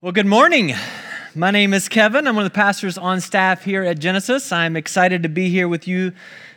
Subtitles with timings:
[0.00, 0.76] Well, good morning.
[1.34, 2.28] My name is Kevin.
[2.28, 4.52] I'm one of the pastors on staff here at Genesis.
[4.52, 6.12] I'm excited to be here with you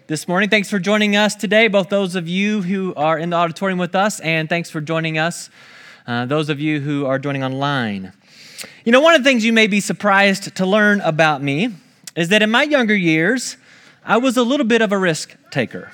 [0.06, 0.48] this morning.
[0.48, 3.96] Thanks for joining us today, both those of you who are in the auditorium with
[3.96, 5.50] us, and thanks for joining us,
[6.06, 8.14] uh, those of you who are joining online.
[8.86, 11.74] You know, one of the things you may be surprised to learn about me
[12.16, 13.58] is that in my younger years,
[14.06, 15.92] I was a little bit of a risk taker,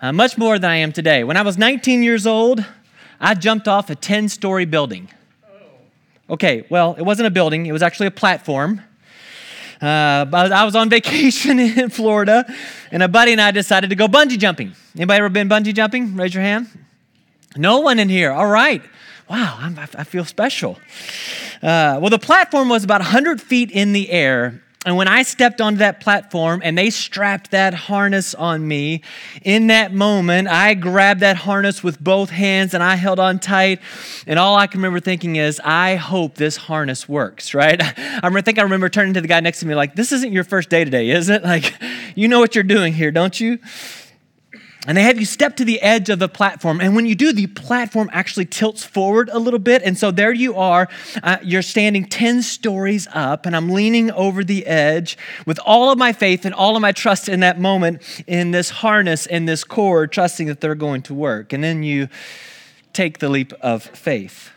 [0.00, 1.24] uh, much more than I am today.
[1.24, 2.64] When I was 19 years old,
[3.18, 5.08] I jumped off a 10 story building.
[6.30, 8.82] Okay, well, it wasn't a building, it was actually a platform.
[9.80, 12.44] Uh, I was on vacation in Florida,
[12.90, 14.72] and a buddy and I decided to go bungee jumping.
[14.96, 16.16] Anybody ever been bungee jumping?
[16.16, 16.66] Raise your hand.
[17.56, 18.32] No one in here.
[18.32, 18.82] All right.
[19.28, 20.78] Wow, I'm, i feel special.
[21.62, 25.60] Uh, well, the platform was about 100 feet in the air, and when I stepped
[25.60, 29.02] onto that platform and they strapped that harness on me,
[29.42, 33.80] in that moment, I grabbed that harness with both hands and I held on tight.
[34.26, 37.78] And all I can remember thinking is, I hope this harness works, right?
[37.82, 40.44] I think I remember turning to the guy next to me, like, this isn't your
[40.44, 41.42] first day today, is it?
[41.48, 41.74] Like,
[42.14, 43.58] you know what you're doing here, don't you?
[44.86, 46.80] And they have you step to the edge of the platform.
[46.80, 49.82] And when you do, the platform actually tilts forward a little bit.
[49.82, 50.88] And so there you are.
[51.22, 55.98] Uh, you're standing 10 stories up, and I'm leaning over the edge with all of
[55.98, 59.64] my faith and all of my trust in that moment in this harness and this
[59.64, 61.52] cord, trusting that they're going to work.
[61.52, 62.08] And then you
[62.92, 64.50] take the leap of faith.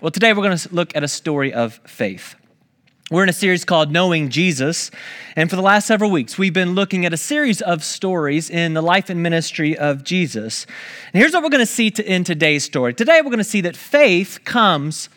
[0.00, 2.34] Well, today we're going to look at a story of faith.
[3.14, 4.90] We're in a series called Knowing Jesus.
[5.36, 8.74] And for the last several weeks, we've been looking at a series of stories in
[8.74, 10.66] the life and ministry of Jesus.
[11.12, 12.92] And here's what we're going to see in today's story.
[12.92, 15.08] Today, we're going to see that faith comes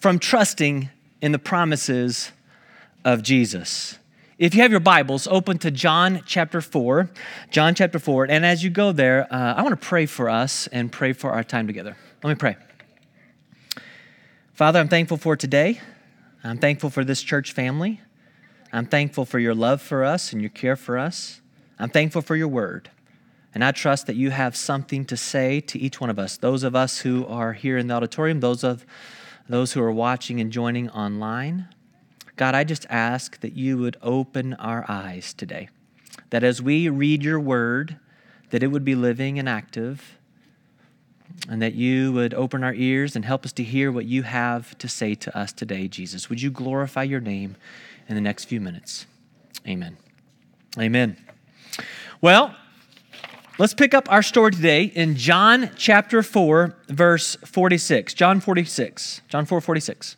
[0.00, 0.90] from trusting
[1.22, 2.30] in the promises
[3.06, 3.98] of Jesus.
[4.38, 7.08] If you have your Bibles, open to John chapter 4.
[7.50, 8.26] John chapter 4.
[8.28, 11.30] And as you go there, uh, I want to pray for us and pray for
[11.30, 11.96] our time together.
[12.22, 12.56] Let me pray.
[14.52, 15.80] Father, I'm thankful for today.
[16.46, 18.00] I'm thankful for this church family.
[18.72, 21.40] I'm thankful for your love for us and your care for us.
[21.78, 22.90] I'm thankful for your word.
[23.54, 26.62] And I trust that you have something to say to each one of us, those
[26.62, 28.84] of us who are here in the auditorium, those of
[29.48, 31.68] those who are watching and joining online.
[32.36, 35.68] God, I just ask that you would open our eyes today.
[36.30, 37.98] That as we read your word,
[38.50, 40.15] that it would be living and active,
[41.48, 44.76] and that you would open our ears and help us to hear what you have
[44.78, 46.28] to say to us today, Jesus.
[46.28, 47.56] Would you glorify your name
[48.08, 49.06] in the next few minutes?
[49.66, 49.96] Amen.
[50.78, 51.16] Amen.
[52.20, 52.54] Well,
[53.58, 58.14] let's pick up our story today in John chapter 4, verse 46.
[58.14, 59.22] John 46.
[59.28, 60.16] John 4 46.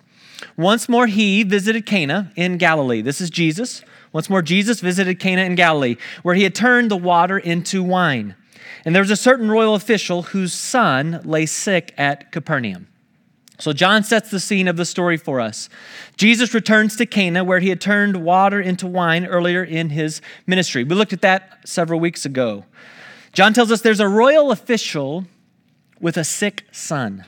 [0.57, 3.03] Once more, he visited Cana in Galilee.
[3.03, 3.83] This is Jesus.
[4.13, 8.35] Once more, Jesus visited Cana in Galilee, where he had turned the water into wine.
[8.85, 12.89] And there was a certain royal official whose son lay sick at Capernaum.
[13.59, 15.69] So John sets the scene of the story for us.
[16.17, 20.85] Jesus returns to Cana, where he had turned water into wine earlier in his ministry.
[20.85, 22.65] We looked at that several weeks ago.
[23.33, 25.25] John tells us there's a royal official
[26.01, 27.25] with a sick son.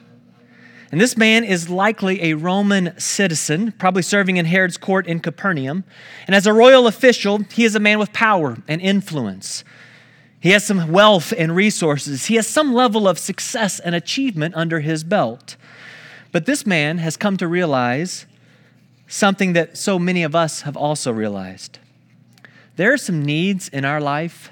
[0.92, 5.84] And this man is likely a Roman citizen, probably serving in Herod's court in Capernaum.
[6.26, 9.62] And as a royal official, he is a man with power and influence.
[10.40, 12.26] He has some wealth and resources.
[12.26, 15.56] He has some level of success and achievement under his belt.
[16.32, 18.24] But this man has come to realize
[19.06, 21.78] something that so many of us have also realized.
[22.76, 24.50] There are some needs in our life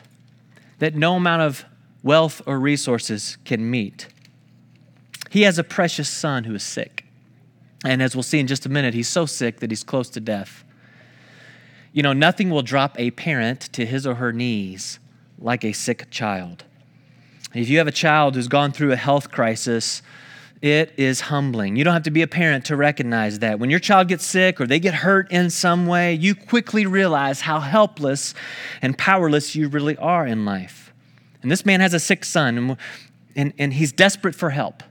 [0.78, 1.64] that no amount of
[2.02, 4.08] wealth or resources can meet.
[5.30, 7.06] He has a precious son who is sick.
[7.84, 10.20] And as we'll see in just a minute, he's so sick that he's close to
[10.20, 10.64] death.
[11.92, 14.98] You know, nothing will drop a parent to his or her knees
[15.38, 16.64] like a sick child.
[17.54, 20.02] If you have a child who's gone through a health crisis,
[20.60, 21.76] it is humbling.
[21.76, 23.58] You don't have to be a parent to recognize that.
[23.58, 27.42] When your child gets sick or they get hurt in some way, you quickly realize
[27.42, 28.34] how helpless
[28.82, 30.92] and powerless you really are in life.
[31.42, 32.76] And this man has a sick son, and,
[33.36, 34.82] and, and he's desperate for help.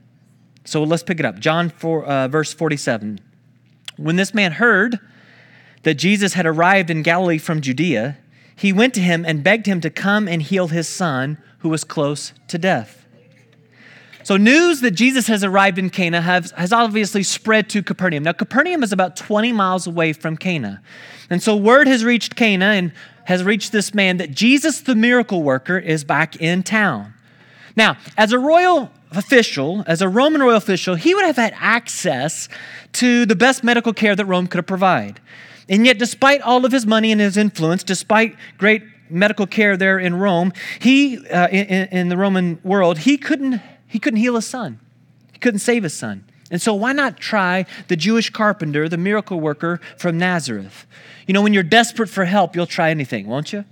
[0.64, 1.40] So let's pick it up.
[1.40, 3.20] John 4, uh, verse 47.
[3.98, 5.00] When this man heard
[5.84, 8.18] that Jesus had arrived in Galilee from Judea,
[8.58, 11.84] he went to him and begged him to come and heal his son, who was
[11.84, 13.06] close to death.
[14.24, 18.24] So, news that Jesus has arrived in Cana has, has obviously spread to Capernaum.
[18.24, 20.82] Now, Capernaum is about 20 miles away from Cana.
[21.30, 22.92] And so, word has reached Cana and
[23.26, 27.14] has reached this man that Jesus, the miracle worker, is back in town.
[27.78, 32.50] Now, as a royal official, as a Roman royal official, he would have had access
[32.94, 35.22] to the best medical care that Rome could provide.
[35.70, 40.00] And yet, despite all of his money and his influence, despite great medical care there
[40.00, 44.46] in Rome, he, uh, in, in the Roman world, he couldn't, he couldn't heal his
[44.46, 44.80] son.
[45.34, 46.24] He couldn't save his son.
[46.50, 50.86] And so, why not try the Jewish carpenter, the miracle worker from Nazareth?
[51.28, 53.66] You know, when you're desperate for help, you'll try anything, won't you?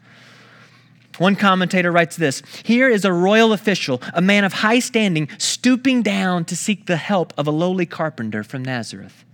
[1.17, 6.01] One commentator writes this Here is a royal official, a man of high standing, stooping
[6.01, 9.24] down to seek the help of a lowly carpenter from Nazareth.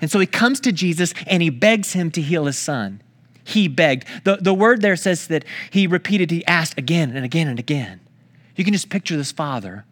[0.00, 3.02] And so he comes to Jesus and he begs him to heal his son.
[3.44, 4.06] He begged.
[4.24, 8.00] The, the word there says that he repeated, he asked again and again and again.
[8.56, 9.84] You can just picture this father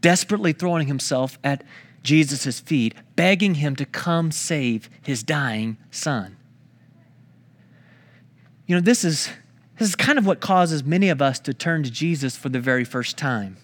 [0.00, 1.64] desperately throwing himself at
[2.02, 6.36] Jesus' feet, begging him to come save his dying son.
[8.66, 9.30] You know, this is,
[9.78, 12.60] this is kind of what causes many of us to turn to Jesus for the
[12.60, 13.56] very first time.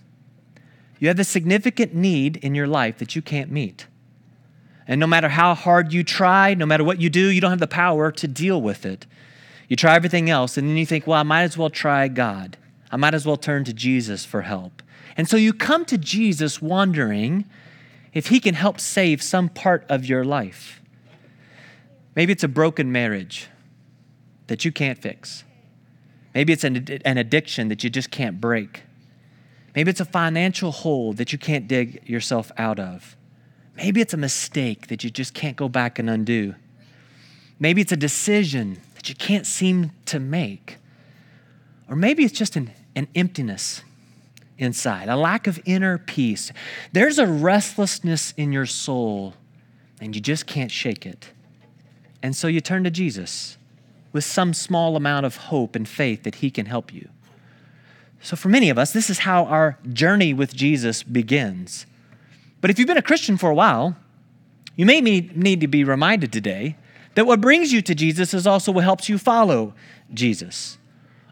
[0.99, 3.87] You have a significant need in your life that you can't meet.
[4.87, 7.61] And no matter how hard you try, no matter what you do, you don't have
[7.61, 9.07] the power to deal with it.
[9.69, 12.57] You try everything else, and then you think, well, I might as well try God.
[12.91, 14.83] I might as well turn to Jesus for help.
[15.17, 17.45] And so you come to Jesus wondering
[18.13, 20.81] if he can help save some part of your life.
[22.15, 23.49] Maybe it's a broken marriage
[24.47, 25.45] that you can't fix.
[26.35, 28.83] Maybe it's an, an addiction that you just can't break.
[29.75, 33.17] Maybe it's a financial hole that you can't dig yourself out of.
[33.77, 36.55] Maybe it's a mistake that you just can't go back and undo.
[37.59, 40.79] Maybe it's a decision that you can't seem to make.
[41.89, 43.83] Or maybe it's just an, an emptiness
[44.59, 46.53] inside, a lack of inner peace.
[46.93, 49.35] There's a restlessness in your soul,
[50.01, 51.31] and you just can't shake it.
[52.23, 53.59] And so you turn to Jesus
[54.13, 57.09] with some small amount of hope and faith that He can help you.
[58.23, 61.85] So, for many of us, this is how our journey with Jesus begins.
[62.65, 63.95] But if you've been a Christian for a while,
[64.75, 66.79] you may need to be reminded today
[67.15, 69.75] that what brings you to Jesus is also what helps you follow
[70.15, 70.79] Jesus.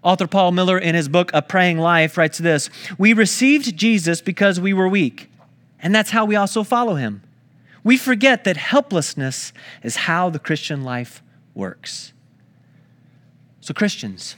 [0.03, 2.69] Author Paul Miller, in his book, A Praying Life, writes this
[2.99, 5.31] We received Jesus because we were weak,
[5.81, 7.23] and that's how we also follow him.
[7.83, 11.23] We forget that helplessness is how the Christian life
[11.55, 12.13] works.
[13.63, 14.37] So, Christians,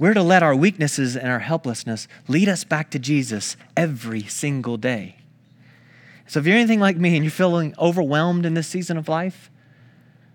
[0.00, 4.76] we're to let our weaknesses and our helplessness lead us back to Jesus every single
[4.76, 5.17] day.
[6.28, 9.50] So, if you're anything like me and you're feeling overwhelmed in this season of life,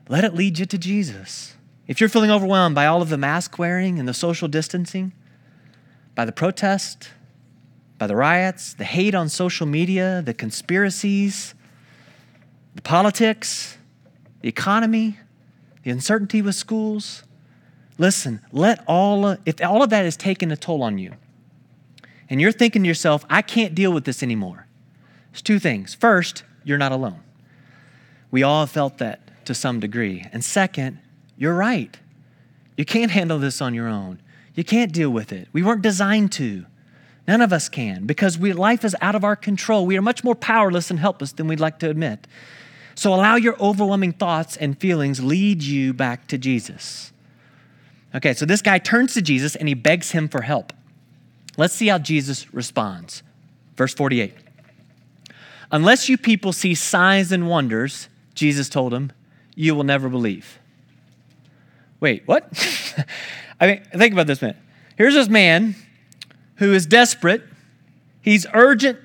[0.10, 1.56] let it lead you to Jesus.
[1.88, 5.14] If you're feeling overwhelmed by all of the mask wearing and the social distancing,
[6.16, 7.12] by the protest,
[8.00, 11.54] by the riots, the hate on social media, the conspiracies,
[12.74, 13.78] the politics,
[14.42, 15.20] the economy,
[15.84, 17.24] the uncertainty with schools,
[18.00, 21.14] listen, let all if all of that is taking a toll on you,
[22.32, 24.68] and you're thinking to yourself, I can't deal with this anymore.
[25.34, 25.96] There's two things.
[25.96, 27.20] First, you're not alone.
[28.30, 30.28] We all felt that to some degree.
[30.32, 31.00] And second,
[31.38, 31.98] you're right.
[32.78, 34.22] You can't handle this on your own.
[34.54, 35.48] You can't deal with it.
[35.52, 36.68] We weren't designed to.
[37.28, 39.88] None of us can because we, life is out of our control.
[39.88, 42.28] We are much more powerless and helpless than we'd like to admit.
[42.94, 47.12] So allow your overwhelming thoughts and feelings lead you back to Jesus.
[48.14, 50.74] Okay, so this guy turns to Jesus and he begs him for help.
[51.58, 53.24] Let's see how Jesus responds.
[53.76, 54.43] Verse 48.
[55.74, 59.12] Unless you people see signs and wonders, Jesus told him,
[59.56, 60.60] you will never believe.
[62.00, 62.48] Wait, what?
[63.60, 64.56] I mean, think about this man.
[64.98, 65.76] Here's this man
[66.58, 67.42] who is desperate.
[68.22, 69.00] He's urgent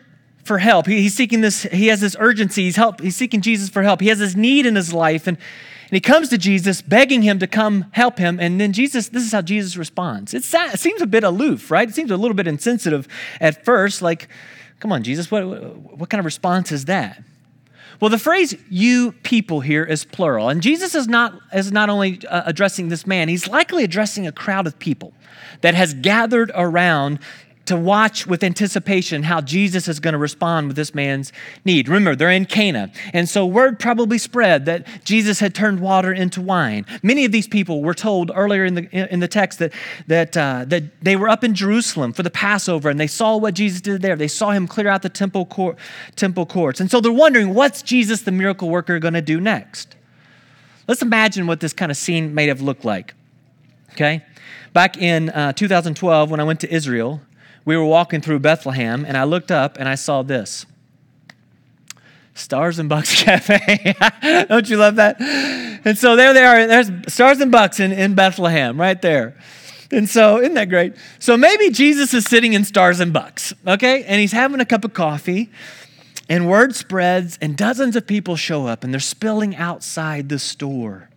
[0.45, 0.87] for help.
[0.87, 2.65] He, he's seeking this, he has this urgency.
[2.65, 4.03] He's help, he's seeking Jesus for help.
[4.03, 5.27] He has this need in his life.
[5.27, 8.39] And, and he comes to Jesus, begging him to come help him.
[8.39, 10.35] And then Jesus, this is how Jesus responds.
[10.35, 11.89] It, seems a bit aloof, right?
[11.89, 13.09] It seems a little bit insensitive
[13.41, 14.03] at first.
[14.03, 14.29] Like,
[14.81, 17.23] come on, Jesus, what, what kind of response is that?
[18.01, 20.49] Well, the phrase you people here is plural.
[20.49, 24.33] And Jesus is not, is not only uh, addressing this man, he's likely addressing a
[24.33, 25.13] crowd of people
[25.63, 27.19] that has gathered around
[27.69, 31.33] to watch with anticipation how Jesus is going to respond with this man's
[31.65, 31.89] need.
[31.89, 32.91] Remember, they're in Cana.
[33.13, 36.85] And so word probably spread that Jesus had turned water into wine.
[37.03, 39.73] Many of these people were told earlier in the, in the text that,
[40.07, 43.55] that, uh, that they were up in Jerusalem for the Passover and they saw what
[43.55, 44.17] Jesus did there.
[44.17, 45.79] They saw him clear out the temple, court,
[46.17, 46.81] temple courts.
[46.81, 49.95] And so they're wondering, what's Jesus, the miracle worker, going to do next?
[50.89, 53.15] Let's imagine what this kind of scene may have looked like.
[53.93, 54.25] Okay?
[54.73, 57.21] Back in uh, 2012, when I went to Israel,
[57.69, 60.65] we were walking through Bethlehem, and I looked up and I saw this.
[62.33, 63.95] Stars and Bucks Cafe.
[64.49, 65.21] Don't you love that?
[65.85, 66.67] And so there they are.
[66.67, 69.37] There's Stars and Bucks in, in Bethlehem, right there.
[69.91, 70.95] And so, isn't that great?
[71.19, 74.03] So maybe Jesus is sitting in Stars and Bucks, okay?
[74.05, 75.51] And he's having a cup of coffee,
[76.27, 81.08] and word spreads, and dozens of people show up, and they're spilling outside the store.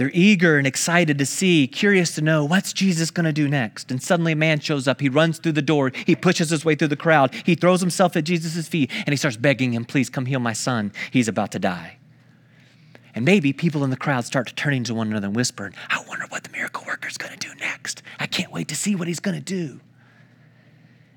[0.00, 3.90] They're eager and excited to see, curious to know what's Jesus going to do next.
[3.90, 4.98] And suddenly a man shows up.
[4.98, 5.92] He runs through the door.
[6.06, 7.34] He pushes his way through the crowd.
[7.44, 10.54] He throws himself at Jesus' feet and he starts begging him, Please come heal my
[10.54, 10.94] son.
[11.10, 11.98] He's about to die.
[13.14, 16.24] And maybe people in the crowd start turning to one another and whispering, I wonder
[16.30, 18.02] what the miracle worker's going to do next.
[18.18, 19.82] I can't wait to see what he's going to do.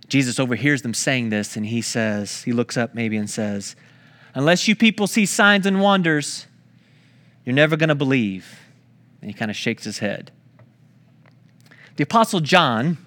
[0.09, 3.77] Jesus overhears them saying this and he says, He looks up maybe and says,
[4.33, 6.47] Unless you people see signs and wonders,
[7.45, 8.59] you're never going to believe.
[9.23, 10.31] And he kind of shakes his head.
[11.95, 12.97] The Apostle John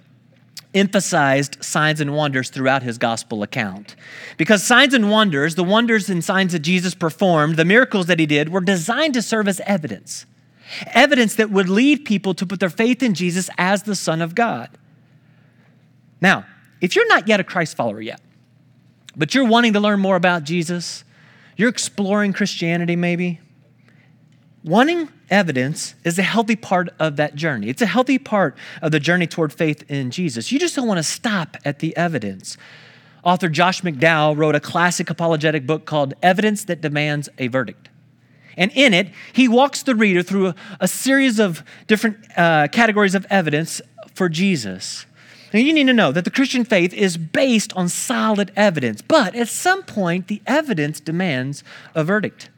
[0.72, 3.96] emphasized signs and wonders throughout his gospel account.
[4.38, 8.24] Because signs and wonders, the wonders and signs that Jesus performed, the miracles that he
[8.24, 10.24] did, were designed to serve as evidence.
[10.94, 14.34] Evidence that would lead people to put their faith in Jesus as the Son of
[14.34, 14.70] God.
[16.22, 16.46] Now,
[16.80, 18.22] if you're not yet a Christ follower yet,
[19.14, 21.04] but you're wanting to learn more about Jesus,
[21.58, 23.40] you're exploring Christianity maybe,
[24.66, 27.68] wanting evidence is a healthy part of that journey.
[27.68, 30.50] It's a healthy part of the journey toward faith in Jesus.
[30.50, 32.58] You just don't want to stop at the evidence.
[33.22, 37.88] Author Josh McDowell wrote a classic apologetic book called Evidence That Demands a Verdict.
[38.56, 43.14] And in it, he walks the reader through a, a series of different uh, categories
[43.14, 43.80] of evidence
[44.14, 45.06] for Jesus.
[45.52, 49.34] And you need to know that the Christian faith is based on solid evidence, but
[49.36, 51.62] at some point, the evidence demands
[51.94, 52.50] a verdict.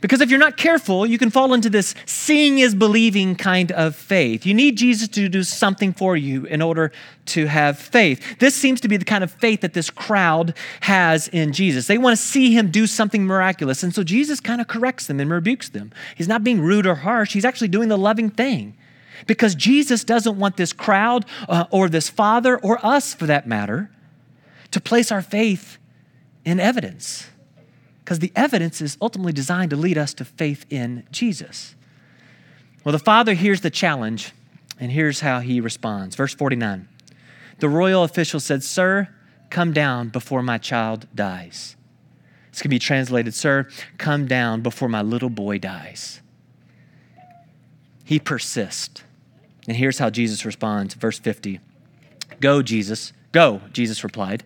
[0.00, 3.96] Because if you're not careful, you can fall into this seeing is believing kind of
[3.96, 4.46] faith.
[4.46, 6.92] You need Jesus to do something for you in order
[7.26, 8.38] to have faith.
[8.38, 11.88] This seems to be the kind of faith that this crowd has in Jesus.
[11.88, 13.82] They want to see him do something miraculous.
[13.82, 15.92] And so Jesus kind of corrects them and rebukes them.
[16.14, 18.76] He's not being rude or harsh, he's actually doing the loving thing.
[19.26, 23.90] Because Jesus doesn't want this crowd uh, or this father or us, for that matter,
[24.70, 25.76] to place our faith
[26.44, 27.26] in evidence
[28.08, 31.74] because the evidence is ultimately designed to lead us to faith in Jesus.
[32.82, 34.32] Well, the father hears the challenge,
[34.80, 36.16] and here's how he responds.
[36.16, 36.88] Verse 49
[37.58, 39.08] The royal official said, Sir,
[39.50, 41.76] come down before my child dies.
[42.50, 46.22] This can be translated, Sir, come down before my little boy dies.
[48.06, 49.02] He persists.
[49.66, 50.94] And here's how Jesus responds.
[50.94, 51.60] Verse 50
[52.40, 53.12] Go, Jesus.
[53.32, 54.44] Go, Jesus replied.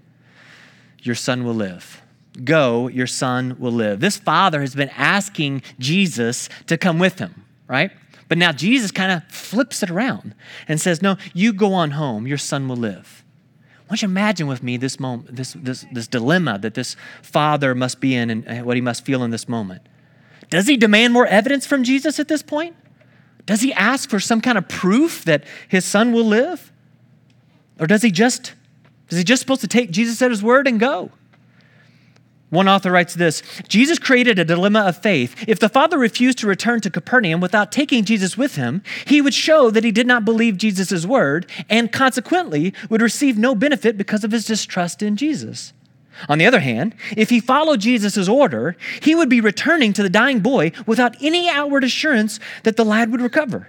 [1.00, 2.01] Your son will live.
[2.44, 4.00] Go, your son will live.
[4.00, 7.90] This father has been asking Jesus to come with him, right?
[8.28, 10.34] But now Jesus kind of flips it around
[10.66, 13.22] and says, No, you go on home, your son will live.
[13.92, 17.74] Why don't you imagine with me this moment, this, this, this dilemma that this father
[17.74, 19.82] must be in and what he must feel in this moment?
[20.48, 22.74] Does he demand more evidence from Jesus at this point?
[23.44, 26.72] Does he ask for some kind of proof that his son will live?
[27.78, 28.54] Or does he just,
[29.10, 31.10] is he just supposed to take Jesus at his word and go?
[32.52, 35.42] One author writes this Jesus created a dilemma of faith.
[35.48, 39.32] If the father refused to return to Capernaum without taking Jesus with him, he would
[39.32, 44.22] show that he did not believe Jesus' word and consequently would receive no benefit because
[44.22, 45.72] of his distrust in Jesus.
[46.28, 50.10] On the other hand, if he followed Jesus' order, he would be returning to the
[50.10, 53.68] dying boy without any outward assurance that the lad would recover.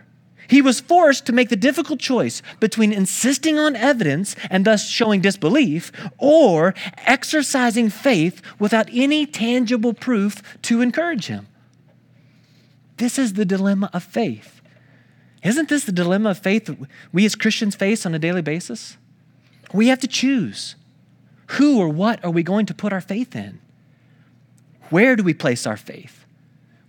[0.53, 5.19] He was forced to make the difficult choice between insisting on evidence and thus showing
[5.19, 6.75] disbelief or
[7.07, 11.47] exercising faith without any tangible proof to encourage him.
[12.97, 14.61] This is the dilemma of faith.
[15.41, 16.77] Isn't this the dilemma of faith that
[17.11, 18.97] we as Christians face on a daily basis?
[19.73, 20.75] We have to choose
[21.47, 23.59] who or what are we going to put our faith in?
[24.91, 26.25] Where do we place our faith?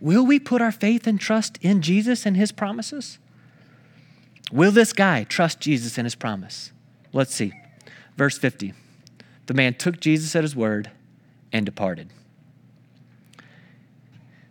[0.01, 3.19] Will we put our faith and trust in Jesus and his promises?
[4.53, 6.73] Will this guy trust Jesus and his promise?
[7.13, 7.53] Let's see.
[8.17, 8.75] Verse 50.
[9.47, 10.91] The man took Jesus at his word
[11.53, 12.11] and departed.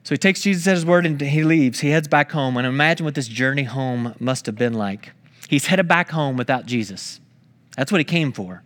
[0.03, 1.79] So he takes Jesus at his word and he leaves.
[1.79, 2.57] He heads back home.
[2.57, 5.11] And imagine what this journey home must have been like.
[5.47, 7.19] He's headed back home without Jesus.
[7.77, 8.63] That's what he came for.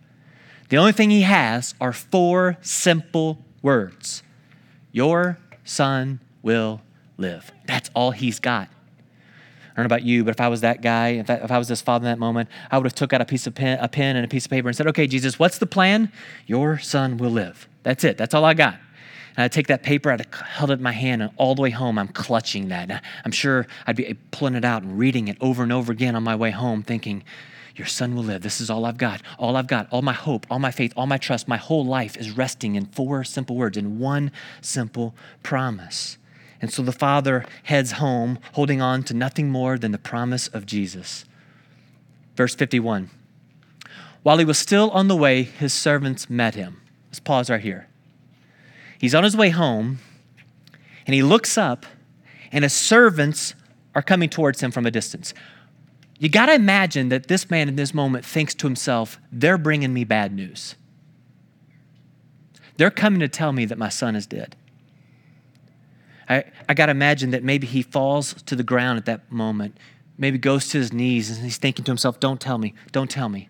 [0.68, 4.22] The only thing he has are four simple words
[4.92, 6.82] Your son will
[7.16, 7.52] live.
[7.66, 8.68] That's all he's got
[9.78, 11.68] don't know about you, but if I was that guy, if I, if I was
[11.68, 13.88] this father in that moment, I would have took out a piece of pen, a
[13.88, 16.10] pen and a piece of paper and said, "Okay, Jesus, what's the plan?
[16.46, 17.68] Your son will live.
[17.84, 18.18] That's it.
[18.18, 18.74] That's all I got."
[19.36, 21.70] And I'd take that paper, I'd held it in my hand, and all the way
[21.70, 22.90] home, I'm clutching that.
[22.90, 25.92] And I'm sure I'd be eh, pulling it out and reading it over and over
[25.92, 27.22] again on my way home, thinking,
[27.76, 28.42] Your son will live.
[28.42, 29.22] This is all I've got.
[29.38, 29.86] All I've got.
[29.92, 32.86] All my hope, all my faith, all my trust, my whole life is resting in
[32.86, 36.18] four simple words, in one simple promise.
[36.60, 40.66] And so the father heads home, holding on to nothing more than the promise of
[40.66, 41.24] Jesus.
[42.36, 43.10] Verse 51
[44.22, 46.80] While he was still on the way, his servants met him.
[47.08, 47.88] Let's pause right here.
[48.98, 49.98] He's on his way home,
[51.06, 51.86] and he looks up,
[52.50, 53.54] and his servants
[53.94, 55.32] are coming towards him from a distance.
[56.18, 59.94] You got to imagine that this man in this moment thinks to himself, they're bringing
[59.94, 60.74] me bad news.
[62.76, 64.56] They're coming to tell me that my son is dead.
[66.28, 69.76] I, I got to imagine that maybe he falls to the ground at that moment,
[70.16, 73.28] maybe goes to his knees, and he's thinking to himself, Don't tell me, don't tell
[73.28, 73.48] me.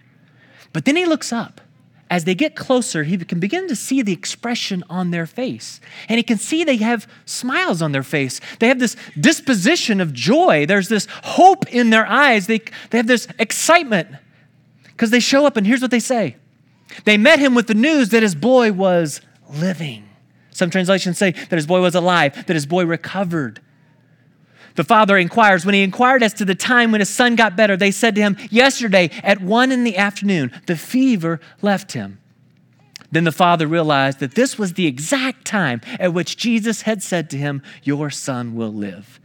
[0.72, 1.60] But then he looks up.
[2.10, 5.78] As they get closer, he can begin to see the expression on their face.
[6.08, 8.40] And he can see they have smiles on their face.
[8.60, 10.64] They have this disposition of joy.
[10.64, 12.46] There's this hope in their eyes.
[12.46, 14.08] They, they have this excitement
[14.84, 16.36] because they show up, and here's what they say
[17.04, 19.20] They met him with the news that his boy was
[19.50, 20.07] living.
[20.58, 23.60] Some translations say that his boy was alive, that his boy recovered.
[24.74, 25.64] The father inquires.
[25.64, 28.20] When he inquired as to the time when his son got better, they said to
[28.20, 32.18] him, Yesterday at one in the afternoon, the fever left him.
[33.12, 37.30] Then the father realized that this was the exact time at which Jesus had said
[37.30, 39.20] to him, Your son will live.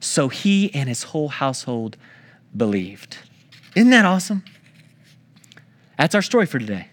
[0.00, 1.96] So he and his whole household
[2.54, 3.16] believed.
[3.74, 4.44] Isn't that awesome?
[5.96, 6.88] That's our story for today.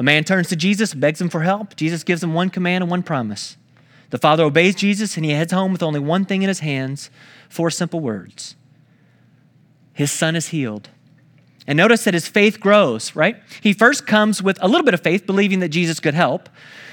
[0.00, 1.76] A man turns to Jesus, begs him for help.
[1.76, 3.58] Jesus gives him one command and one promise.
[4.08, 7.10] The father obeys Jesus and he heads home with only one thing in his hands
[7.50, 8.56] four simple words
[9.92, 10.88] His son is healed.
[11.66, 13.36] And notice that his faith grows, right?
[13.60, 16.48] He first comes with a little bit of faith, believing that Jesus could help.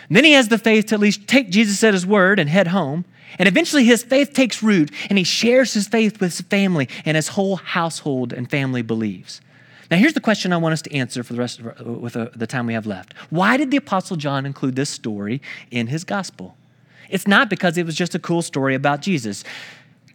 [0.09, 2.67] Then he has the faith to at least take Jesus at his word and head
[2.67, 3.05] home.
[3.39, 7.15] And eventually his faith takes root and he shares his faith with his family, and
[7.15, 9.39] his whole household and family believes.
[9.89, 12.17] Now, here's the question I want us to answer for the rest of our, with
[12.17, 13.13] uh, the time we have left.
[13.29, 15.41] Why did the Apostle John include this story
[15.71, 16.55] in his gospel?
[17.09, 19.43] It's not because it was just a cool story about Jesus.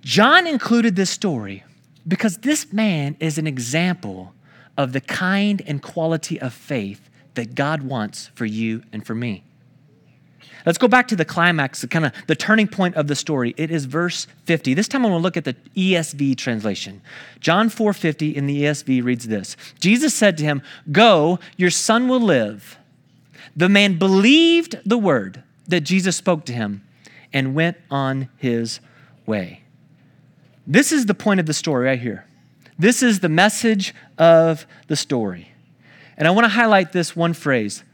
[0.02, 1.64] John included this story
[2.06, 4.34] because this man is an example
[4.76, 9.44] of the kind and quality of faith that God wants for you and for me.
[10.64, 13.54] Let's go back to the climax, kind of the turning point of the story.
[13.56, 14.74] It is verse 50.
[14.74, 17.00] This time I want to look at the ESV translation.
[17.40, 19.56] John 4:50 in the ESV reads this.
[19.80, 22.78] Jesus said to him, "Go, your son will live."
[23.56, 26.82] The man believed the word that Jesus spoke to him
[27.32, 28.80] and went on his
[29.26, 29.62] way.
[30.66, 32.24] This is the point of the story right here.
[32.78, 35.48] This is the message of the story.
[36.16, 37.84] And I want to highlight this one phrase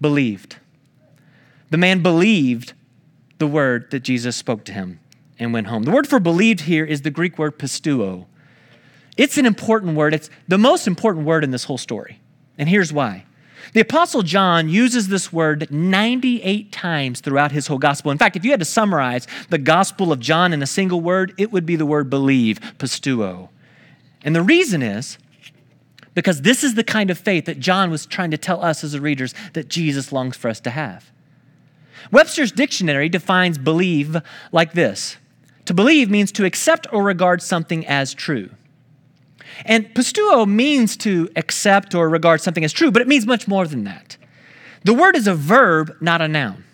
[0.00, 0.56] believed.
[1.70, 2.72] The man believed
[3.38, 5.00] the word that Jesus spoke to him
[5.38, 5.84] and went home.
[5.84, 8.26] The word for believed here is the Greek word pisteuo.
[9.16, 10.14] It's an important word.
[10.14, 12.20] It's the most important word in this whole story.
[12.56, 13.24] And here's why.
[13.74, 18.10] The Apostle John uses this word 98 times throughout his whole gospel.
[18.10, 21.34] In fact, if you had to summarize the Gospel of John in a single word,
[21.36, 23.50] it would be the word believe, pisteuo.
[24.22, 25.18] And the reason is
[26.14, 28.98] because this is the kind of faith that John was trying to tell us as
[28.98, 31.10] readers that Jesus longs for us to have.
[32.10, 34.16] Webster's dictionary defines believe
[34.52, 35.16] like this
[35.66, 38.50] To believe means to accept or regard something as true.
[39.64, 43.66] And pisteuo means to accept or regard something as true, but it means much more
[43.66, 44.16] than that.
[44.84, 46.64] The word is a verb, not a noun.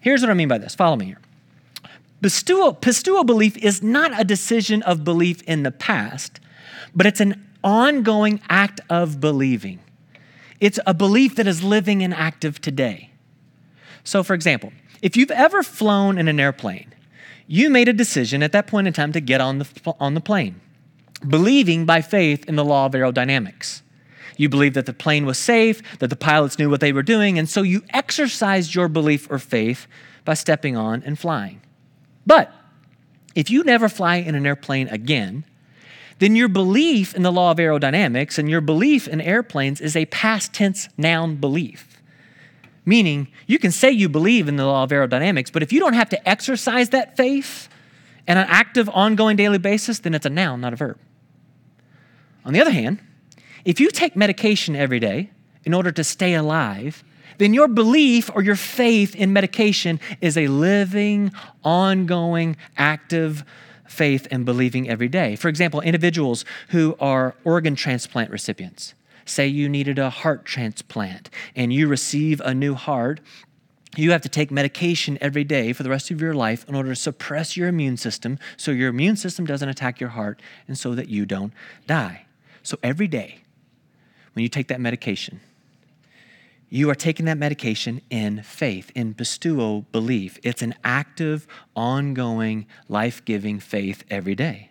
[0.00, 0.74] Here's what I mean by this.
[0.74, 1.20] Follow me here.
[2.22, 6.40] Pisteuo belief is not a decision of belief in the past,
[6.94, 9.78] but it's an ongoing act of believing.
[10.60, 13.07] It's a belief that is living and active today.
[14.04, 16.94] So, for example, if you've ever flown in an airplane,
[17.46, 20.20] you made a decision at that point in time to get on the, on the
[20.20, 20.60] plane
[21.26, 23.82] believing by faith in the law of aerodynamics.
[24.36, 27.38] You believed that the plane was safe, that the pilots knew what they were doing,
[27.38, 29.86] and so you exercised your belief or faith
[30.24, 31.60] by stepping on and flying.
[32.24, 32.52] But
[33.34, 35.44] if you never fly in an airplane again,
[36.18, 40.06] then your belief in the law of aerodynamics and your belief in airplanes is a
[40.06, 41.87] past tense noun belief.
[42.88, 45.92] Meaning, you can say you believe in the law of aerodynamics, but if you don't
[45.92, 47.68] have to exercise that faith
[48.26, 50.98] on an active, ongoing daily basis, then it's a noun, not a verb.
[52.46, 52.98] On the other hand,
[53.66, 55.28] if you take medication every day
[55.64, 57.04] in order to stay alive,
[57.36, 61.30] then your belief or your faith in medication is a living,
[61.62, 63.44] ongoing, active
[63.86, 65.36] faith and believing every day.
[65.36, 68.94] For example, individuals who are organ transplant recipients.
[69.28, 73.20] Say you needed a heart transplant and you receive a new heart,
[73.96, 76.90] you have to take medication every day for the rest of your life in order
[76.90, 80.94] to suppress your immune system so your immune system doesn't attack your heart and so
[80.94, 81.52] that you don't
[81.86, 82.26] die.
[82.62, 83.40] So every day,
[84.32, 85.40] when you take that medication,
[86.70, 90.38] you are taking that medication in faith, in pisteuo belief.
[90.42, 94.70] It's an active, ongoing, life giving faith every day.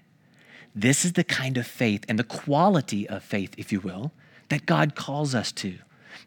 [0.76, 4.12] This is the kind of faith and the quality of faith, if you will,
[4.50, 5.78] that God calls us to.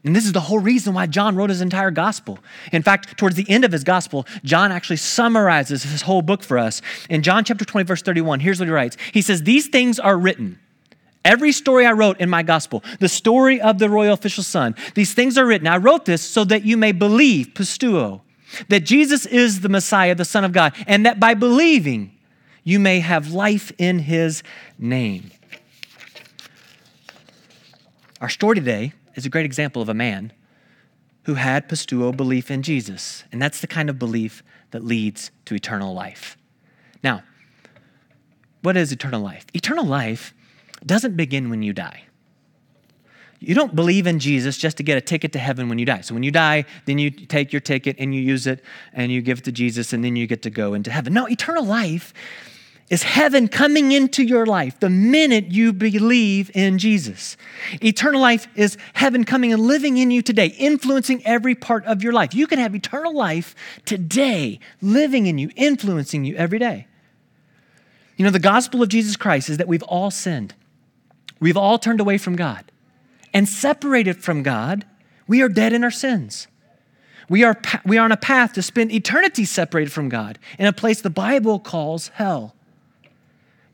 [0.03, 2.39] And this is the whole reason why John wrote his entire gospel.
[2.73, 6.59] In fact, towards the end of his gospel, John actually summarizes his whole book for
[6.59, 6.81] us.
[7.11, 10.17] In John chapter 20, verse 31, here's what he writes He says, These things are
[10.17, 10.59] written.
[11.23, 15.13] Every story I wrote in my gospel, the story of the royal official son, these
[15.13, 15.67] things are written.
[15.67, 18.23] I wrote this so that you may believe, pisteuo,
[18.69, 22.13] that Jesus is the Messiah, the Son of God, and that by believing,
[22.65, 24.43] you may have life in his
[24.79, 25.31] name.
[28.21, 30.33] Our story today is a great example of a man
[31.25, 33.25] who had pisteuo belief in Jesus.
[33.33, 36.37] And that's the kind of belief that leads to eternal life.
[37.03, 37.23] Now,
[38.63, 39.47] what is eternal life?
[39.55, 40.35] Eternal life
[40.85, 42.05] doesn't begin when you die.
[43.39, 46.03] You don't believe in Jesus just to get a ticket to heaven when you die.
[46.03, 49.23] So when you die, then you take your ticket and you use it and you
[49.23, 51.15] give it to Jesus and then you get to go into heaven.
[51.15, 52.13] No, eternal life
[52.91, 57.37] is heaven coming into your life the minute you believe in Jesus.
[57.83, 62.13] Eternal life is heaven coming and living in you today, influencing every part of your
[62.13, 62.35] life.
[62.35, 66.89] You can have eternal life today, living in you, influencing you every day.
[68.17, 70.55] You know, the gospel of Jesus Christ is that we've all sinned,
[71.39, 72.71] we've all turned away from God.
[73.33, 74.85] And separated from God,
[75.29, 76.49] we are dead in our sins.
[77.29, 80.73] We are, we are on a path to spend eternity separated from God in a
[80.73, 82.57] place the Bible calls hell.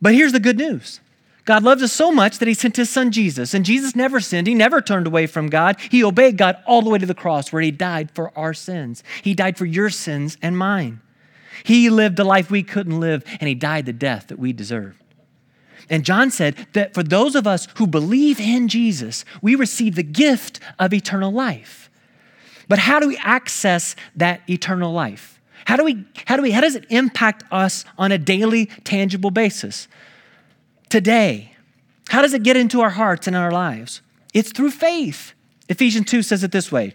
[0.00, 1.00] But here's the good news
[1.44, 3.54] God loves us so much that he sent his son Jesus.
[3.54, 4.48] And Jesus never sinned.
[4.48, 5.76] He never turned away from God.
[5.90, 9.04] He obeyed God all the way to the cross where he died for our sins.
[9.22, 11.00] He died for your sins and mine.
[11.64, 15.00] He lived the life we couldn't live, and he died the death that we deserve.
[15.88, 20.02] And John said that for those of us who believe in Jesus, we receive the
[20.02, 21.90] gift of eternal life.
[22.68, 25.35] But how do we access that eternal life?
[25.66, 29.32] How do we, how do we, how does it impact us on a daily, tangible
[29.32, 29.88] basis?
[30.88, 31.56] Today,
[32.08, 34.00] how does it get into our hearts and our lives?
[34.32, 35.32] It's through faith.
[35.68, 36.94] Ephesians 2 says it this way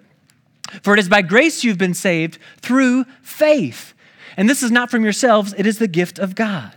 [0.83, 3.93] For it is by grace you've been saved through faith.
[4.37, 6.71] And this is not from yourselves, it is the gift of God.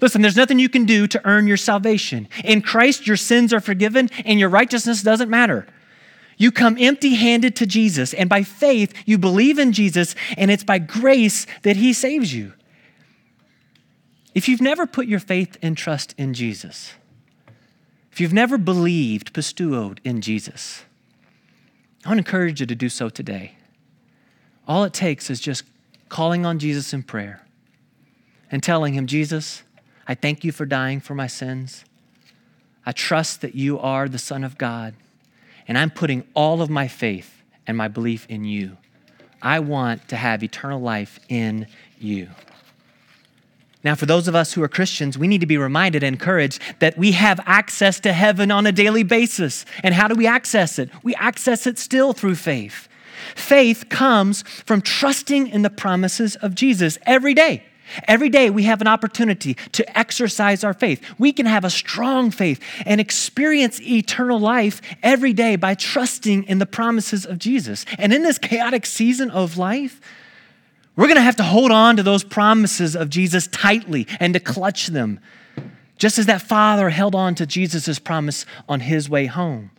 [0.00, 2.28] Listen, there's nothing you can do to earn your salvation.
[2.44, 5.66] In Christ, your sins are forgiven and your righteousness doesn't matter.
[6.36, 10.64] You come empty handed to Jesus, and by faith, you believe in Jesus, and it's
[10.64, 12.52] by grace that He saves you.
[14.34, 16.92] If you've never put your faith and trust in Jesus,
[18.12, 20.84] if you've never believed, pisteuoed in Jesus,
[22.04, 23.56] I want to encourage you to do so today.
[24.68, 25.64] All it takes is just
[26.08, 27.46] calling on Jesus in prayer
[28.50, 29.62] and telling Him, Jesus,
[30.06, 31.84] I thank you for dying for my sins.
[32.84, 34.94] I trust that you are the Son of God
[35.68, 38.76] and I'm putting all of my faith and my belief in you.
[39.42, 41.66] I want to have eternal life in
[41.98, 42.28] you.
[43.84, 46.60] Now, for those of us who are Christians, we need to be reminded and encouraged
[46.80, 49.64] that we have access to heaven on a daily basis.
[49.84, 50.90] And how do we access it?
[51.04, 52.88] We access it still through faith.
[53.36, 57.62] Faith comes from trusting in the promises of Jesus every day.
[58.08, 61.02] Every day we have an opportunity to exercise our faith.
[61.18, 66.58] We can have a strong faith and experience eternal life every day by trusting in
[66.58, 67.84] the promises of Jesus.
[67.98, 70.00] And in this chaotic season of life,
[70.96, 74.40] we're going to have to hold on to those promises of Jesus tightly and to
[74.40, 75.20] clutch them,
[75.98, 79.70] just as that father held on to Jesus' promise on his way home.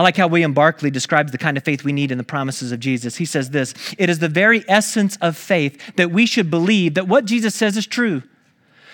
[0.00, 2.72] I like how William Barclay describes the kind of faith we need in the promises
[2.72, 3.16] of Jesus.
[3.16, 7.06] He says this It is the very essence of faith that we should believe that
[7.06, 8.22] what Jesus says is true.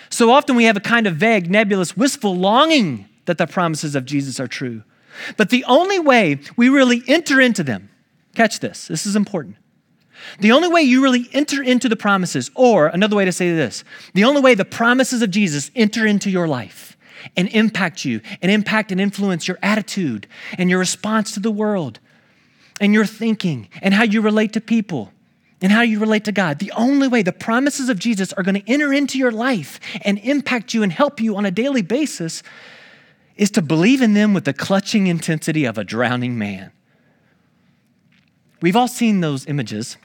[0.09, 4.03] So often we have a kind of vague, nebulous, wistful longing that the promises of
[4.03, 4.83] Jesus are true.
[5.37, 7.89] But the only way we really enter into them,
[8.35, 9.55] catch this, this is important.
[10.41, 13.85] The only way you really enter into the promises, or another way to say this,
[14.13, 16.96] the only way the promises of Jesus enter into your life
[17.35, 21.99] and impact you and impact and influence your attitude and your response to the world
[22.79, 25.11] and your thinking and how you relate to people
[25.61, 26.59] and how you relate to God.
[26.59, 30.19] The only way the promises of Jesus are going to enter into your life and
[30.19, 32.43] impact you and help you on a daily basis
[33.35, 36.71] is to believe in them with the clutching intensity of a drowning man.
[38.61, 39.97] We've all seen those images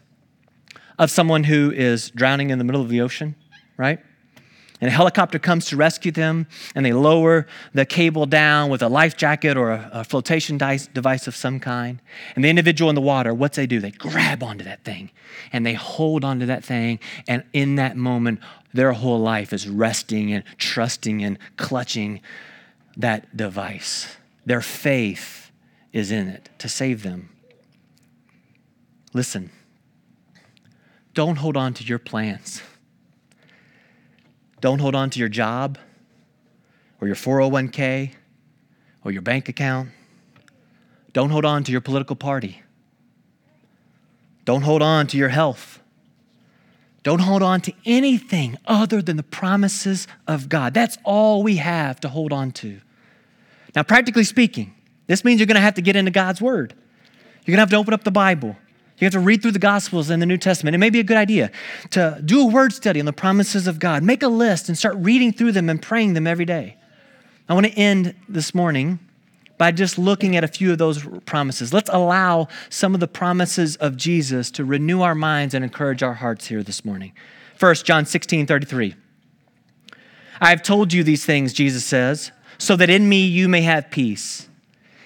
[0.99, 3.35] of someone who is drowning in the middle of the ocean,
[3.77, 3.99] right?
[4.83, 8.89] And a helicopter comes to rescue them, and they lower the cable down with a
[8.89, 12.01] life jacket or a, a flotation device of some kind.
[12.35, 13.79] And the individual in the water, what's they do?
[13.79, 15.13] They grab onto that thing
[15.53, 18.41] and they hold onto that thing, and in that moment,
[18.75, 22.21] their whole life is resting and trusting and clutching
[22.97, 24.17] that device.
[24.45, 25.53] Their faith
[25.93, 27.29] is in it to save them.
[29.15, 29.53] Listen,
[31.15, 32.63] don't hold on to your plans.
[34.63, 35.77] Don't hold on to your job
[37.01, 38.13] or your 401k
[39.05, 39.91] or your bank account.
[41.13, 42.63] Don't hold on to your political party.
[44.45, 45.81] Don't hold on to your health.
[47.03, 50.75] Don't hold on to anything other than the promises of God.
[50.75, 52.81] That's all we have to hold on to.
[53.75, 54.75] Now, practically speaking,
[55.09, 56.73] this means you're going to have to get into God's Word.
[57.45, 58.57] You're going to have to open up the Bible.
[59.03, 60.77] You have to read through the Gospels and the New Testament.
[60.77, 61.51] It may be a good idea
[61.91, 64.05] to do a word study on the promises of God.
[64.05, 66.77] Make a list and start reading through them and praying them every day.
[67.49, 69.01] I want to end this morning
[69.59, 71.73] by just looking at a few of those promises.
[71.73, 76.15] Let's allow some of the promises of Jesus to renew our minds and encourage our
[76.15, 77.13] hearts here this morning.
[77.57, 78.95] First, John 16 33.
[80.41, 83.91] I have told you these things, Jesus says, so that in me you may have
[83.91, 84.49] peace.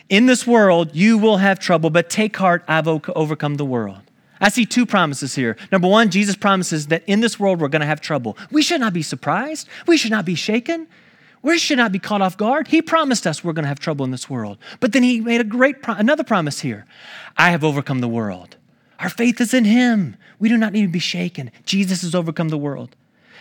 [0.08, 4.02] In this world, you will have trouble, but take heart, I've overcome the world.
[4.40, 5.56] I see two promises here.
[5.72, 8.36] Number one, Jesus promises that in this world we're going to have trouble.
[8.50, 9.66] We should not be surprised.
[9.86, 10.86] We should not be shaken.
[11.42, 12.68] We should not be caught off guard.
[12.68, 14.58] He promised us we're going to have trouble in this world.
[14.78, 16.86] But then he made a great pro- another promise here.
[17.36, 18.56] I have overcome the world.
[18.98, 20.16] Our faith is in him.
[20.38, 21.50] We do not need to be shaken.
[21.64, 22.94] Jesus has overcome the world.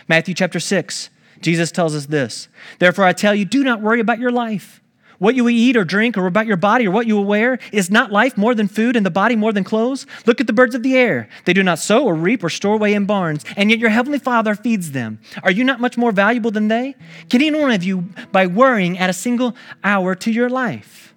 [0.08, 2.48] Matthew chapter 6, Jesus tells us this.
[2.78, 4.80] Therefore I tell you, do not worry about your life
[5.18, 7.90] what you eat or drink, or about your body, or what you will wear, is
[7.90, 10.06] not life more than food, and the body more than clothes?
[10.26, 11.28] Look at the birds of the air.
[11.44, 14.18] They do not sow or reap or store away in barns, and yet your heavenly
[14.18, 15.18] Father feeds them.
[15.42, 16.94] Are you not much more valuable than they?
[17.30, 21.14] Can any one of you, by worrying, add a single hour to your life?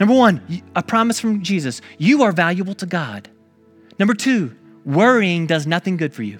[0.00, 3.28] Number one, a promise from Jesus you are valuable to God.
[3.98, 6.38] Number two, worrying does nothing good for you.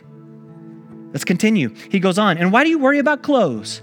[1.12, 1.74] Let's continue.
[1.90, 3.82] He goes on, and why do you worry about clothes?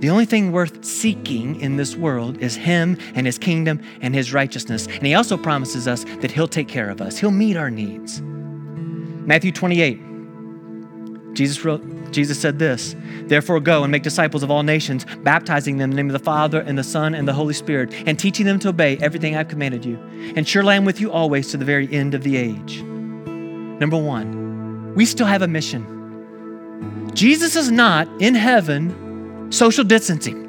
[0.00, 4.32] the only thing worth seeking in this world is Him and His kingdom and His
[4.32, 4.86] righteousness.
[4.86, 8.22] And He also promises us that He'll take care of us, He'll meet our needs.
[8.22, 11.82] Matthew 28, Jesus, wrote,
[12.12, 16.02] Jesus said this Therefore, go and make disciples of all nations, baptizing them in the
[16.02, 18.70] name of the Father and the Son and the Holy Spirit, and teaching them to
[18.70, 19.98] obey everything I've commanded you.
[20.34, 22.82] And surely I am with you always to the very end of the age.
[22.82, 27.10] Number one, we still have a mission.
[27.14, 29.09] Jesus is not in heaven
[29.50, 30.46] social distancing.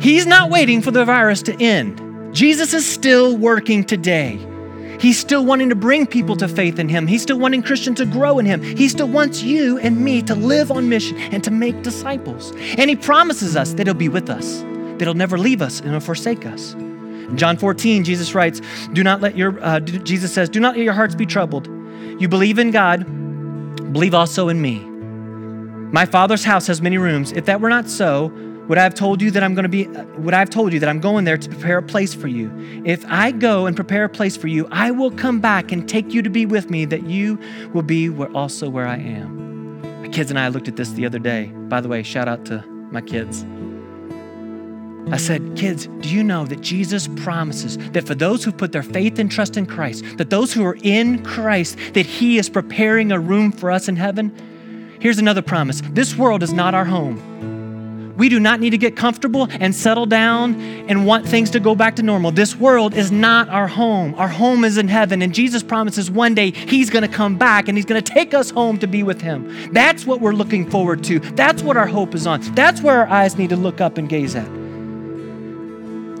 [0.00, 2.34] He's not waiting for the virus to end.
[2.34, 4.38] Jesus is still working today.
[5.00, 7.06] He's still wanting to bring people to faith in Him.
[7.06, 8.62] He's still wanting Christians to grow in Him.
[8.62, 12.52] He still wants you and me to live on mission and to make disciples.
[12.76, 15.90] And He promises us that He'll be with us, that He'll never leave us and
[15.90, 16.74] He'll forsake us.
[16.74, 18.60] In John 14, Jesus writes,
[18.92, 21.68] "Do not let your," uh, Jesus says, "Do not let your hearts be troubled.
[22.18, 23.06] You believe in God,
[23.92, 24.89] believe also in me."
[25.92, 27.32] My father's house has many rooms.
[27.32, 28.28] If that were not so,
[28.68, 30.78] would I have told you that I'm going to be would I have told you
[30.78, 32.52] that I'm going there to prepare a place for you?
[32.84, 36.14] If I go and prepare a place for you, I will come back and take
[36.14, 37.40] you to be with me that you
[37.72, 40.02] will be where, also where I am.
[40.02, 41.46] My kids and I looked at this the other day.
[41.46, 43.44] By the way, shout out to my kids.
[45.10, 48.84] I said, kids, do you know that Jesus promises that for those who put their
[48.84, 53.10] faith and trust in Christ, that those who are in Christ, that He is preparing
[53.10, 54.32] a room for us in heaven?
[55.00, 57.28] Here's another promise this world is not our home.
[58.18, 61.74] We do not need to get comfortable and settle down and want things to go
[61.74, 62.32] back to normal.
[62.32, 64.14] This world is not our home.
[64.16, 65.22] Our home is in heaven.
[65.22, 68.34] And Jesus promises one day He's going to come back and He's going to take
[68.34, 69.72] us home to be with Him.
[69.72, 71.18] That's what we're looking forward to.
[71.18, 72.42] That's what our hope is on.
[72.54, 74.50] That's where our eyes need to look up and gaze at.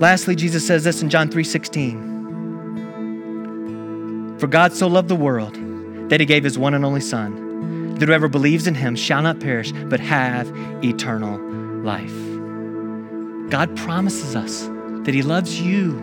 [0.00, 4.38] Lastly, Jesus says this in John 3 16.
[4.38, 5.54] For God so loved the world
[6.08, 7.49] that He gave His one and only Son
[8.00, 10.50] that whoever believes in him shall not perish, but have
[10.82, 11.38] eternal
[11.82, 12.14] life.
[13.50, 14.62] God promises us
[15.04, 15.98] that he loves you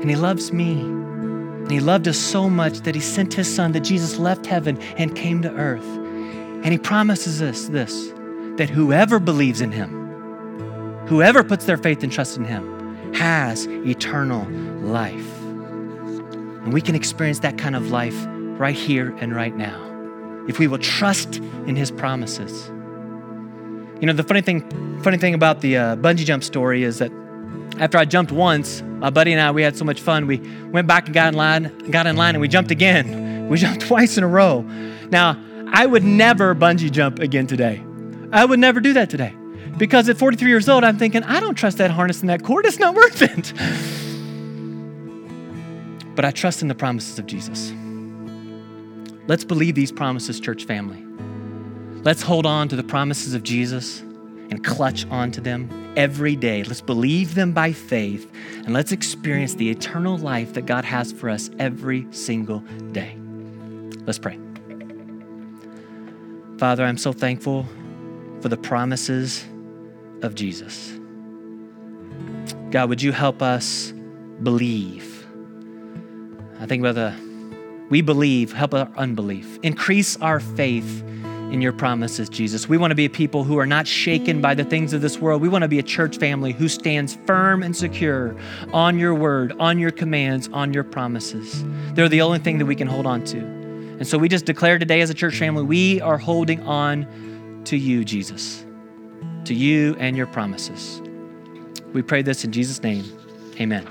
[0.00, 0.80] and he loves me.
[0.80, 4.78] And he loved us so much that he sent his son, that Jesus left heaven
[4.98, 5.86] and came to earth.
[5.86, 8.12] And he promises us this
[8.56, 14.44] that whoever believes in him, whoever puts their faith and trust in him, has eternal
[14.82, 15.40] life.
[15.40, 19.91] And we can experience that kind of life right here and right now
[20.48, 22.68] if we will trust in his promises.
[24.00, 27.12] You know, the funny thing, funny thing about the uh, bungee jump story is that
[27.78, 30.26] after I jumped once, my buddy and I, we had so much fun.
[30.26, 30.38] We
[30.70, 33.30] went back and got in line, got in line, and we jumped again.
[33.52, 34.62] We jumped twice in a row.
[35.10, 35.38] Now,
[35.72, 37.84] I would never bungee jump again today.
[38.32, 39.34] I would never do that today.
[39.76, 42.64] Because at 43 years old, I'm thinking, I don't trust that harness and that cord.
[42.64, 43.52] It's not worth it.
[46.14, 47.72] But I trust in the promises of Jesus.
[49.26, 51.04] Let's believe these promises, church family.
[52.02, 56.64] Let's hold on to the promises of Jesus and clutch onto them every day.
[56.64, 58.30] Let's believe them by faith
[58.64, 63.16] and let's experience the eternal life that God has for us every single day.
[64.04, 64.38] Let's pray.
[66.58, 67.66] Father, I'm so thankful
[68.40, 69.44] for the promises
[70.22, 70.98] of Jesus.
[72.70, 73.92] God, would you help us
[74.42, 75.26] believe?
[76.58, 77.31] I think about the
[77.92, 79.58] we believe, help our unbelief.
[79.62, 81.02] Increase our faith
[81.52, 82.66] in your promises, Jesus.
[82.66, 85.18] We want to be a people who are not shaken by the things of this
[85.18, 85.42] world.
[85.42, 88.34] We want to be a church family who stands firm and secure
[88.72, 91.62] on your word, on your commands, on your promises.
[91.92, 93.36] They're the only thing that we can hold on to.
[93.40, 97.76] And so we just declare today as a church family, we are holding on to
[97.76, 98.64] you, Jesus,
[99.44, 101.02] to you and your promises.
[101.92, 103.04] We pray this in Jesus' name.
[103.60, 103.86] Amen.